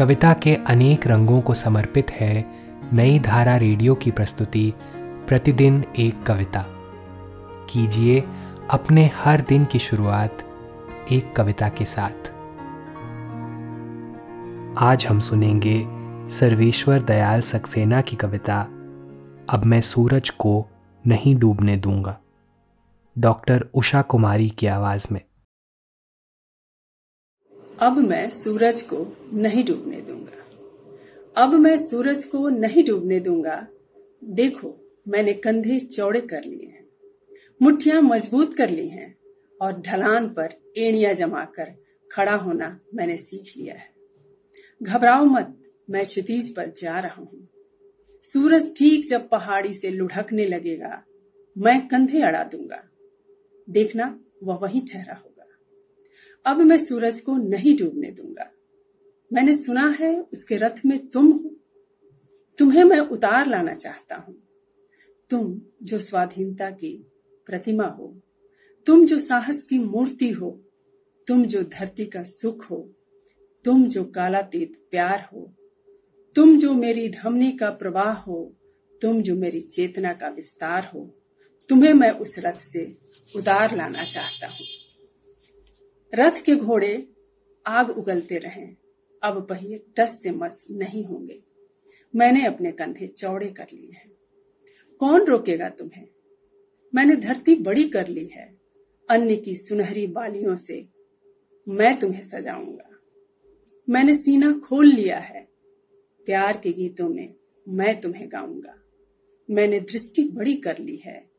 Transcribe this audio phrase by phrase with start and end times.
[0.00, 2.46] कविता के अनेक रंगों को समर्पित है
[2.92, 4.72] नई धारा रेडियो की प्रस्तुति,
[5.28, 6.66] प्रतिदिन एक कविता।
[7.70, 8.24] कीजिए
[8.70, 10.38] अपने हर दिन की शुरुआत
[11.12, 12.28] एक कविता के साथ।
[14.78, 15.86] आज हम सुनेंगे
[16.30, 18.60] सर्वेश्वर दयाल सक्सेना की कविता,
[19.50, 20.66] अब मैं सूरज को
[21.06, 22.18] नहीं डूबने दूँगा।
[23.18, 25.20] डॉक्टर उषा कुमारी की आवाज़ में।
[27.82, 28.96] अब मैं सूरज को
[29.32, 33.66] नहीं डूबने दूँगा। अब मैं सूरज को नहीं डूबने दूँगा।
[34.24, 34.74] देखो,
[35.08, 36.84] मैंने कंधे चौड़े कर लिए हैं
[37.62, 39.16] मुट्ठियाँ मज़बूत कर ली हैं
[39.60, 41.72] और ढलान पर एड़ियाँ जमाकर
[42.12, 43.88] खड़ा होना मैंने सीख लिया है।
[44.82, 45.56] घबराओ मत,
[45.90, 47.48] मैं क्षितिज पर जा रहा हूँ।
[48.22, 51.02] सूरज ठीक जब पहाड़ी से लुढ़कने लगेगा,
[51.58, 52.82] मैं कंधे अड़ा दूँगा।
[53.68, 55.29] देखना, वह वहीं ठहरा होगा
[56.46, 58.50] अब मैं सूरज को नहीं डूबने दूँगा।
[59.32, 61.56] मैंने सुना है उसके रथ में तुम हो।
[62.58, 64.42] तुम्हें मैं उतार लाना चाहता हूँ।
[65.30, 67.06] तुम जो स्वाधीनता की
[67.46, 68.20] प्रतिमा हो,
[68.86, 70.50] तुम जो साहस की मूर्ति हो,
[71.26, 72.94] तुम जो धरती का सुख हो,
[73.64, 75.54] तुम जो कालातीत प्यार हो,
[76.34, 78.56] तुम जो मेरी धमनी का प्रवाह हो,
[79.02, 81.16] तुम जो मेरी चेतना का विस्तार हो,
[81.68, 82.96] तुम्हें मैं उस रथ से
[83.36, 84.66] उतार लाना चाहता हूँ।
[86.14, 87.08] रथ के घोड़े
[87.66, 88.66] आग उगलते रहे।
[89.22, 91.42] अब पहिए टस से मस नहीं होंगे।
[92.16, 94.12] मैंने अपने कंधे चौड़े कर लिए हैं।
[94.98, 96.08] कौन रोकेगा तुम्हें?
[96.94, 98.60] मैंने धरती बड़ी कर ली है।
[99.10, 100.88] अन्य की सुनहरी बालियों से
[101.68, 102.90] मैं तुम्हें सजाऊँगा।
[103.88, 105.48] मैंने सीना खोल लिया है।
[106.26, 107.34] प्यार के गीतों में
[107.68, 108.74] मैं तुम्हें गाऊँगा।
[109.50, 111.30] मैंने दृष्टि बड़ी कर ली है।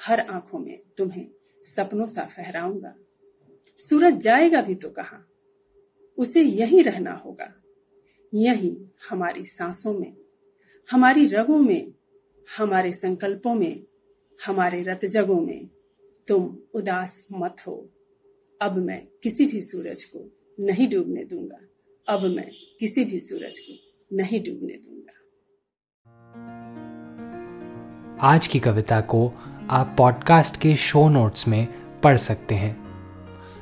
[0.00, 1.30] हर आँखों में तुम्हें
[1.64, 2.94] सपनों सा फहराऊँगा।
[3.88, 5.26] सूरज जाएगा भी तो कहा?
[6.18, 7.54] उसे यहीं रहना होगा।
[8.34, 8.76] यहीं
[9.10, 10.16] हमारी सांसों में,
[10.90, 11.92] हमारी रगों में,
[12.58, 13.84] हमारे संकल्पों में,
[14.46, 15.68] हमारे रतजगों में
[16.28, 17.90] तुम उदास मत हो।
[18.62, 21.58] अब मैं किसी भी सूरज को नहीं डूबने दूँगा।
[22.08, 22.50] अब मैं
[22.80, 23.78] किसी भी सूरज को
[24.16, 25.16] नहीं डूबने दूँगा।
[28.20, 29.32] आज की कविता को
[29.70, 31.68] आप पॉडकास्ट के शो नोट्स में
[32.00, 32.89] पढ़ सकते हैं।